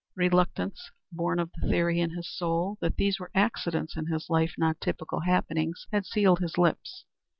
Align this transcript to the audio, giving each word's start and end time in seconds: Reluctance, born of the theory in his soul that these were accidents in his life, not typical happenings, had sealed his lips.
Reluctance, 0.15 0.89
born 1.11 1.37
of 1.37 1.51
the 1.53 1.67
theory 1.69 1.99
in 1.99 2.09
his 2.15 2.27
soul 2.27 2.75
that 2.81 2.95
these 2.95 3.19
were 3.19 3.29
accidents 3.35 3.95
in 3.95 4.07
his 4.07 4.31
life, 4.31 4.53
not 4.57 4.81
typical 4.81 5.19
happenings, 5.19 5.85
had 5.91 6.07
sealed 6.07 6.39
his 6.39 6.57
lips. 6.57 7.05